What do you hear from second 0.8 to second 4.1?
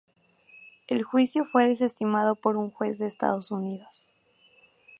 El juicio fue desestimado por un juez de Estados Unidos.